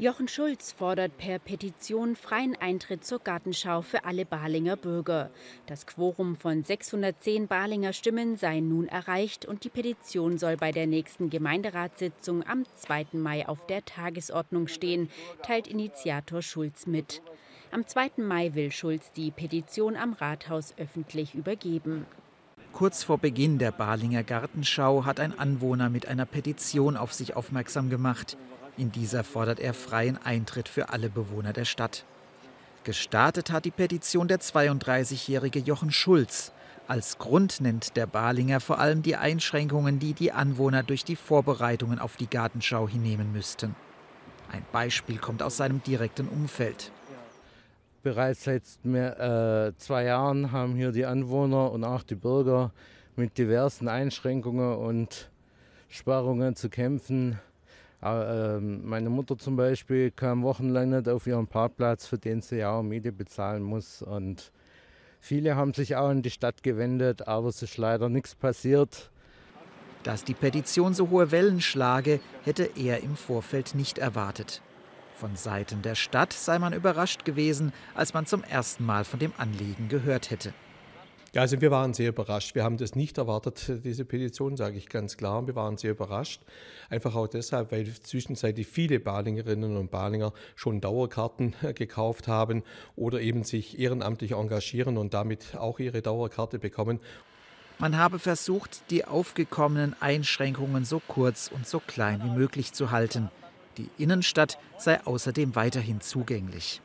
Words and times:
Jochen 0.00 0.28
Schulz 0.28 0.72
fordert 0.72 1.18
per 1.18 1.38
Petition 1.38 2.16
freien 2.16 2.56
Eintritt 2.58 3.04
zur 3.04 3.18
Gartenschau 3.18 3.82
für 3.82 4.06
alle 4.06 4.24
Balinger 4.24 4.76
Bürger. 4.76 5.28
Das 5.66 5.86
Quorum 5.86 6.36
von 6.36 6.64
610 6.64 7.48
Balinger 7.48 7.92
Stimmen 7.92 8.38
sei 8.38 8.60
nun 8.60 8.88
erreicht 8.88 9.44
und 9.44 9.62
die 9.62 9.68
Petition 9.68 10.38
soll 10.38 10.56
bei 10.56 10.72
der 10.72 10.86
nächsten 10.86 11.28
Gemeinderatssitzung 11.28 12.42
am 12.46 12.64
2. 12.76 13.08
Mai 13.12 13.46
auf 13.46 13.66
der 13.66 13.84
Tagesordnung 13.84 14.68
stehen, 14.68 15.10
teilt 15.42 15.66
Initiator 15.66 16.40
Schulz 16.40 16.86
mit. 16.86 17.20
Am 17.70 17.86
2. 17.86 18.22
Mai 18.22 18.54
will 18.54 18.70
Schulz 18.70 19.12
die 19.12 19.30
Petition 19.30 19.96
am 19.96 20.14
Rathaus 20.14 20.72
öffentlich 20.78 21.34
übergeben. 21.34 22.06
Kurz 22.72 23.02
vor 23.02 23.18
Beginn 23.18 23.58
der 23.58 23.72
Balinger 23.72 24.22
Gartenschau 24.22 25.04
hat 25.04 25.20
ein 25.20 25.38
Anwohner 25.38 25.90
mit 25.90 26.08
einer 26.08 26.24
Petition 26.24 26.96
auf 26.96 27.12
sich 27.12 27.36
aufmerksam 27.36 27.90
gemacht. 27.90 28.38
In 28.80 28.90
dieser 28.90 29.24
fordert 29.24 29.60
er 29.60 29.74
freien 29.74 30.16
Eintritt 30.24 30.66
für 30.66 30.88
alle 30.88 31.10
Bewohner 31.10 31.52
der 31.52 31.66
Stadt. 31.66 32.06
Gestartet 32.82 33.50
hat 33.50 33.66
die 33.66 33.70
Petition 33.70 34.26
der 34.26 34.40
32-jährige 34.40 35.58
Jochen 35.58 35.92
Schulz. 35.92 36.50
Als 36.88 37.18
Grund 37.18 37.60
nennt 37.60 37.94
der 37.98 38.06
Balinger 38.06 38.58
vor 38.58 38.78
allem 38.78 39.02
die 39.02 39.16
Einschränkungen, 39.16 39.98
die 39.98 40.14
die 40.14 40.32
Anwohner 40.32 40.82
durch 40.82 41.04
die 41.04 41.16
Vorbereitungen 41.16 41.98
auf 41.98 42.16
die 42.16 42.26
Gartenschau 42.26 42.88
hinnehmen 42.88 43.32
müssten. 43.32 43.76
Ein 44.50 44.64
Beispiel 44.72 45.18
kommt 45.18 45.42
aus 45.42 45.58
seinem 45.58 45.82
direkten 45.82 46.26
Umfeld. 46.26 46.90
Bereits 48.02 48.44
seit 48.44 48.62
mehr, 48.82 49.66
äh, 49.68 49.76
zwei 49.76 50.04
Jahren 50.04 50.52
haben 50.52 50.74
hier 50.74 50.92
die 50.92 51.04
Anwohner 51.04 51.70
und 51.70 51.84
auch 51.84 52.02
die 52.02 52.14
Bürger 52.14 52.72
mit 53.14 53.36
diversen 53.36 53.88
Einschränkungen 53.88 54.74
und 54.74 55.30
Sperrungen 55.90 56.56
zu 56.56 56.70
kämpfen. 56.70 57.38
Ähm, 58.02 58.88
meine 58.88 59.10
Mutter 59.10 59.36
zum 59.36 59.56
Beispiel 59.56 60.10
kam 60.10 60.42
wochenlang 60.42 60.90
nicht 60.90 61.08
auf 61.08 61.26
ihren 61.26 61.46
Parkplatz, 61.46 62.06
für 62.06 62.18
den 62.18 62.40
sie 62.40 62.58
ja 62.58 62.72
auch 62.72 62.82
Miete 62.82 63.12
bezahlen 63.12 63.62
muss. 63.62 64.02
Und 64.02 64.52
viele 65.20 65.56
haben 65.56 65.74
sich 65.74 65.96
auch 65.96 66.10
in 66.10 66.22
die 66.22 66.30
Stadt 66.30 66.62
gewendet, 66.62 67.28
aber 67.28 67.48
es 67.48 67.62
ist 67.62 67.76
leider 67.76 68.08
nichts 68.08 68.34
passiert. 68.34 69.10
Dass 70.02 70.24
die 70.24 70.34
Petition 70.34 70.94
so 70.94 71.10
hohe 71.10 71.30
Wellen 71.30 71.60
schlage, 71.60 72.20
hätte 72.44 72.70
er 72.74 73.02
im 73.02 73.16
Vorfeld 73.16 73.74
nicht 73.74 73.98
erwartet. 73.98 74.62
Von 75.14 75.36
Seiten 75.36 75.82
der 75.82 75.94
Stadt 75.94 76.32
sei 76.32 76.58
man 76.58 76.72
überrascht 76.72 77.26
gewesen, 77.26 77.74
als 77.94 78.14
man 78.14 78.24
zum 78.24 78.42
ersten 78.42 78.86
Mal 78.86 79.04
von 79.04 79.20
dem 79.20 79.34
Anliegen 79.36 79.88
gehört 79.90 80.30
hätte. 80.30 80.54
Ja, 81.32 81.42
also 81.42 81.60
wir 81.60 81.70
waren 81.70 81.94
sehr 81.94 82.08
überrascht. 82.08 82.56
Wir 82.56 82.64
haben 82.64 82.76
das 82.76 82.96
nicht 82.96 83.16
erwartet, 83.16 83.84
diese 83.84 84.04
Petition, 84.04 84.56
sage 84.56 84.76
ich 84.76 84.88
ganz 84.88 85.16
klar. 85.16 85.46
Wir 85.46 85.54
waren 85.54 85.76
sehr 85.76 85.92
überrascht. 85.92 86.42
Einfach 86.88 87.14
auch 87.14 87.28
deshalb, 87.28 87.70
weil 87.70 87.86
zwischenzeitlich 87.86 88.66
viele 88.66 88.98
Balingerinnen 88.98 89.76
und 89.76 89.92
Balinger 89.92 90.32
schon 90.56 90.80
Dauerkarten 90.80 91.54
äh, 91.62 91.72
gekauft 91.72 92.26
haben 92.26 92.64
oder 92.96 93.20
eben 93.20 93.44
sich 93.44 93.78
ehrenamtlich 93.78 94.32
engagieren 94.32 94.98
und 94.98 95.14
damit 95.14 95.54
auch 95.56 95.78
ihre 95.78 96.02
Dauerkarte 96.02 96.58
bekommen. 96.58 96.98
Man 97.78 97.96
habe 97.96 98.18
versucht, 98.18 98.90
die 98.90 99.04
aufgekommenen 99.04 99.94
Einschränkungen 100.00 100.84
so 100.84 101.00
kurz 101.06 101.48
und 101.54 101.64
so 101.66 101.78
klein 101.78 102.20
wie 102.24 102.30
möglich 102.30 102.72
zu 102.72 102.90
halten. 102.90 103.30
Die 103.78 103.88
Innenstadt 103.98 104.58
sei 104.78 105.00
außerdem 105.06 105.54
weiterhin 105.54 106.00
zugänglich. 106.00 106.82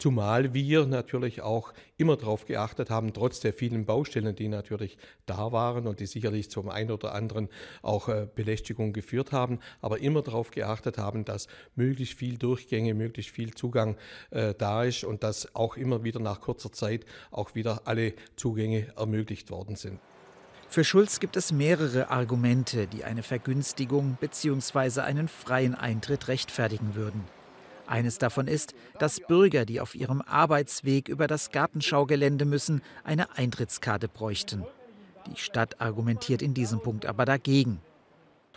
Zumal 0.00 0.54
wir 0.54 0.86
natürlich 0.86 1.42
auch 1.42 1.74
immer 1.98 2.16
darauf 2.16 2.46
geachtet 2.46 2.88
haben, 2.88 3.12
trotz 3.12 3.40
der 3.40 3.52
vielen 3.52 3.84
Baustellen, 3.84 4.34
die 4.34 4.48
natürlich 4.48 4.96
da 5.26 5.52
waren 5.52 5.86
und 5.86 6.00
die 6.00 6.06
sicherlich 6.06 6.50
zum 6.50 6.70
einen 6.70 6.90
oder 6.90 7.14
anderen 7.14 7.50
auch 7.82 8.08
äh, 8.08 8.26
Belästigung 8.34 8.94
geführt 8.94 9.30
haben, 9.30 9.58
aber 9.82 9.98
immer 9.98 10.22
darauf 10.22 10.52
geachtet 10.52 10.96
haben, 10.96 11.26
dass 11.26 11.48
möglichst 11.74 12.18
viel 12.18 12.38
Durchgänge, 12.38 12.94
möglichst 12.94 13.34
viel 13.34 13.52
Zugang 13.52 13.98
äh, 14.30 14.54
da 14.56 14.84
ist 14.84 15.04
und 15.04 15.22
dass 15.22 15.54
auch 15.54 15.76
immer 15.76 16.02
wieder 16.02 16.18
nach 16.18 16.40
kurzer 16.40 16.72
Zeit 16.72 17.04
auch 17.30 17.54
wieder 17.54 17.82
alle 17.84 18.14
Zugänge 18.36 18.86
ermöglicht 18.96 19.50
worden 19.50 19.76
sind. 19.76 20.00
Für 20.70 20.82
Schulz 20.82 21.20
gibt 21.20 21.36
es 21.36 21.52
mehrere 21.52 22.08
Argumente, 22.08 22.86
die 22.86 23.04
eine 23.04 23.22
Vergünstigung 23.22 24.16
bzw. 24.18 25.00
einen 25.00 25.28
freien 25.28 25.74
Eintritt 25.74 26.28
rechtfertigen 26.28 26.94
würden. 26.94 27.22
Eines 27.90 28.18
davon 28.18 28.46
ist, 28.46 28.72
dass 29.00 29.18
Bürger, 29.18 29.64
die 29.64 29.80
auf 29.80 29.96
ihrem 29.96 30.22
Arbeitsweg 30.22 31.08
über 31.08 31.26
das 31.26 31.50
Gartenschaugelände 31.50 32.44
müssen, 32.44 32.82
eine 33.02 33.36
Eintrittskarte 33.36 34.06
bräuchten. 34.06 34.64
Die 35.26 35.40
Stadt 35.40 35.80
argumentiert 35.80 36.40
in 36.40 36.54
diesem 36.54 36.80
Punkt 36.80 37.04
aber 37.04 37.24
dagegen. 37.24 37.80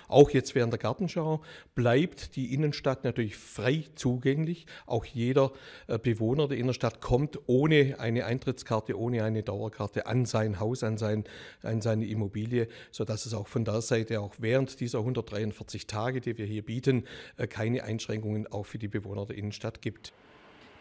Auch 0.08 0.30
jetzt 0.30 0.56
während 0.56 0.74
der 0.74 0.80
Gartenschau 0.80 1.42
bleibt 1.76 2.36
die 2.36 2.54
Innenstadt 2.54 3.04
natürlich 3.04 3.36
frei 3.36 3.86
zugänglich. 3.96 4.66
Auch 4.86 5.06
jeder 5.06 5.52
äh, 5.88 5.98
Bewohner 5.98 6.48
der 6.48 6.58
Innenstadt 6.58 7.02
kommt 7.02 7.40
ohne 7.48 8.00
eine 8.00 8.26
Eintrittskarte, 8.26 8.98
ohne 8.98 9.24
eine 9.24 9.44
Dauerkarte 9.44 10.06
an 10.06 10.26
sein 10.26 10.60
Haus, 10.60 10.84
an, 10.84 10.98
sein, 10.98 11.24
an 11.62 11.82
seine 11.82 12.06
Immobilie, 12.06 12.68
sodass 12.92 13.26
es 13.26 13.34
auch 13.34 13.48
von 13.48 13.66
der 13.66 13.82
Seite 13.82 14.22
auch 14.22 14.36
während 14.40 14.80
dieser 14.80 15.00
143 15.00 15.88
Tage, 15.88 16.22
die 16.22 16.38
wir 16.38 16.46
hier 16.46 16.64
bieten, 16.64 17.06
äh, 17.38 17.48
keine 17.48 17.84
Einschränkungen 17.84 18.48
auch 18.48 18.66
für 18.66 18.78
die 18.78 18.88
Bewohner 18.88 19.26
der 19.26 19.38
Innenstadt 19.38 19.82
gibt. 19.82 20.14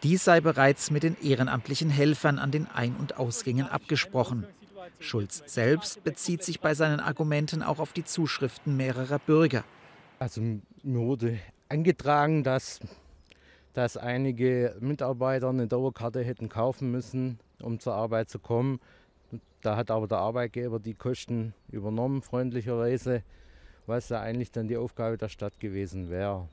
Dies 0.03 0.25
sei 0.25 0.41
bereits 0.41 0.91
mit 0.91 1.03
den 1.03 1.15
ehrenamtlichen 1.23 1.89
Helfern 1.89 2.37
an 2.37 2.51
den 2.51 2.67
Ein- 2.67 2.97
und 2.97 3.17
Ausgängen 3.17 3.67
abgesprochen. 3.67 4.45
Schulz 4.99 5.43
selbst 5.45 6.03
bezieht 6.03 6.43
sich 6.43 6.59
bei 6.59 6.73
seinen 6.73 6.99
Argumenten 6.99 7.63
auch 7.63 7.79
auf 7.79 7.93
die 7.93 8.03
Zuschriften 8.03 8.77
mehrerer 8.77 9.19
Bürger. 9.19 9.63
Also 10.19 10.41
mir 10.41 10.99
wurde 10.99 11.39
angetragen, 11.69 12.43
dass, 12.43 12.79
dass 13.73 13.97
einige 13.97 14.75
Mitarbeiter 14.79 15.49
eine 15.49 15.67
Dauerkarte 15.67 16.23
hätten 16.23 16.49
kaufen 16.49 16.91
müssen, 16.91 17.39
um 17.61 17.79
zur 17.79 17.93
Arbeit 17.93 18.29
zu 18.29 18.39
kommen. 18.39 18.79
Da 19.61 19.75
hat 19.75 19.91
aber 19.91 20.07
der 20.07 20.19
Arbeitgeber 20.19 20.79
die 20.79 20.93
Kosten 20.93 21.53
übernommen, 21.69 22.21
freundlicherweise, 22.21 23.23
was 23.85 24.09
ja 24.09 24.21
eigentlich 24.21 24.51
dann 24.51 24.67
die 24.67 24.77
Aufgabe 24.77 25.17
der 25.17 25.29
Stadt 25.29 25.59
gewesen 25.59 26.09
wäre. 26.09 26.47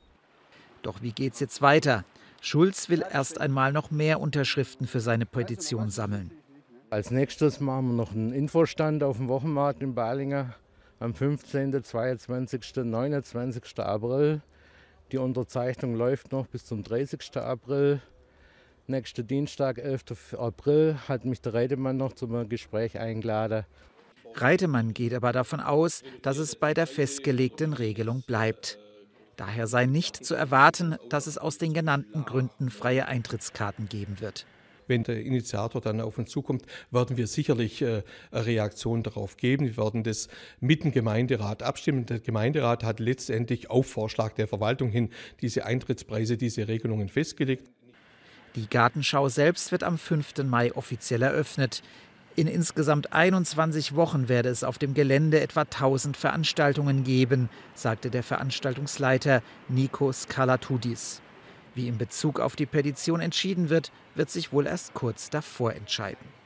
Doch 0.83 1.03
wie 1.03 1.12
geht 1.12 1.35
es 1.35 1.41
jetzt 1.41 1.61
weiter? 1.61 2.05
Schulz 2.41 2.89
will 2.89 3.05
erst 3.12 3.41
einmal 3.41 3.73
noch 3.73 3.91
mehr 3.91 4.21
Unterschriften 4.21 4.87
für 4.87 5.01
seine 5.01 5.27
Petition 5.27 5.91
sammeln. 5.91 6.31
Als 6.91 7.12
nächstes 7.12 7.61
machen 7.61 7.87
wir 7.87 7.95
noch 7.95 8.11
einen 8.11 8.33
Infostand 8.33 9.05
auf 9.05 9.19
dem 9.19 9.28
Wochenmarkt 9.28 9.81
in 9.81 9.95
Balinger 9.95 10.56
am 10.99 11.15
15., 11.15 11.84
22., 11.84 12.84
29. 12.84 13.78
April. 13.78 14.43
Die 15.12 15.19
Unterzeichnung 15.19 15.95
läuft 15.95 16.33
noch 16.33 16.49
bis 16.49 16.65
zum 16.65 16.83
30. 16.83 17.37
April. 17.37 18.03
Nächster 18.89 19.23
Dienstag, 19.23 19.79
11. 19.79 20.34
April, 20.37 20.97
hat 21.06 21.25
mich 21.25 21.41
der 21.41 21.55
Reitemann 21.55 21.97
noch 21.97 22.15
zum 22.15 22.49
Gespräch 22.49 22.99
eingeladen. 22.99 23.67
Reitemann 24.34 24.93
geht 24.93 25.15
aber 25.15 25.31
davon 25.31 25.61
aus, 25.61 26.03
dass 26.23 26.39
es 26.39 26.56
bei 26.56 26.75
der 26.75 26.89
festgelegten 26.89 27.73
Regelung 27.73 28.25
bleibt. 28.27 28.81
Daher 29.37 29.69
sei 29.69 29.87
nicht 29.87 30.25
zu 30.25 30.34
erwarten, 30.34 30.97
dass 31.09 31.29
es 31.29 31.39
aus 31.39 31.56
den 31.56 31.73
genannten 31.73 32.25
Gründen 32.25 32.69
freie 32.69 33.06
Eintrittskarten 33.06 33.89
geben 33.89 34.21
wird 34.21 34.45
wenn 34.91 35.05
der 35.05 35.25
Initiator 35.25 35.81
dann 35.81 36.03
auf 36.03 36.19
uns 36.19 36.31
zukommt, 36.31 36.67
werden 36.91 37.17
wir 37.17 37.27
sicherlich 37.27 37.81
äh, 37.81 38.03
eine 38.31 38.45
Reaktion 38.45 39.03
darauf 39.03 39.39
geben. 39.39 39.65
Wir 39.65 39.78
werden 39.78 40.05
das 40.05 40.28
mit 40.61 40.84
dem 40.84 40.93
Gemeinderat 40.93 41.62
abstimmen. 41.62 42.05
Der 42.05 42.19
Gemeinderat 42.19 42.84
hat 42.84 43.00
letztendlich 43.00 43.71
auf 43.71 43.87
Vorschlag 43.87 44.34
der 44.34 44.49
Verwaltung 44.49 44.91
hin 44.91 45.09
diese 45.41 45.65
Eintrittspreise, 45.65 46.37
diese 46.37 46.69
Regelungen 46.69 47.09
festgelegt. 47.09 47.71
Die 48.56 48.69
Gartenschau 48.69 49.29
selbst 49.31 49.73
wird 49.73 49.84
am 49.84 49.97
5. 49.97 50.43
Mai 50.45 50.75
offiziell 50.75 51.23
eröffnet. 51.23 51.83
In 52.37 52.47
insgesamt 52.47 53.12
21 53.12 53.95
Wochen 53.95 54.29
werde 54.29 54.49
es 54.49 54.65
auf 54.65 54.79
dem 54.79 54.95
Gelände 54.95 55.41
etwa 55.41 55.62
1000 55.62 56.17
Veranstaltungen 56.17 57.05
geben, 57.05 57.49
sagte 57.75 58.11
der 58.11 58.23
Veranstaltungsleiter 58.23 59.43
Nikos 59.69 60.27
Kalatudis. 60.29 61.23
Wie 61.75 61.88
in 61.88 61.98
Bezug 61.98 62.41
auf 62.41 62.56
die 62.56 62.67
Petition 62.67 63.20
entschieden 63.20 63.69
wird, 63.69 63.93
wird 64.14 64.31
sich 64.31 64.52
wohl 64.52 64.67
erst 64.67 64.94
kurz 64.94 65.31
davor 65.31 65.75
entscheiden. 65.75 66.39